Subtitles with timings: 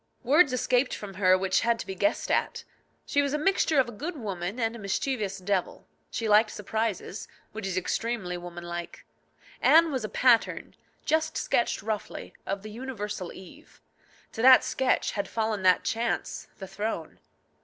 [0.23, 2.63] Words escaped from her which had to be guessed at.
[3.05, 5.85] She was a mixture of a good woman and a mischievous devil.
[6.09, 9.05] She liked surprises, which is extremely woman like.
[9.61, 10.75] Anne was a pattern
[11.05, 13.79] just sketched roughly of the universal Eve.
[14.31, 17.19] To that sketch had fallen that chance, the throne.